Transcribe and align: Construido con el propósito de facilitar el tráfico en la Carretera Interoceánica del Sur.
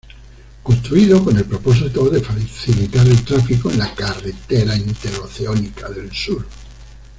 Construido 0.63 1.23
con 1.23 1.37
el 1.37 1.45
propósito 1.45 2.09
de 2.09 2.21
facilitar 2.23 3.07
el 3.07 3.23
tráfico 3.23 3.69
en 3.69 3.77
la 3.77 3.93
Carretera 3.93 4.75
Interoceánica 4.75 5.89
del 5.89 6.11
Sur. 6.11 6.43